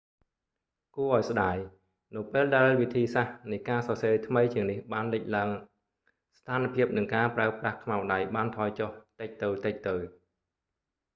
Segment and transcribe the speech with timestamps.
[0.95, 1.57] គួរឱ្យស្តាយ
[2.15, 5.49] នៅពេលដែលវិធីសាស្រ្តនៃការសរសេរថ្មីជាងនេះបានលេចឡើង
[6.39, 10.01] ស្ថានភាព និងការប្រើប្រាស់ខ្មៅដៃបានថយចុះតិចទៅៗ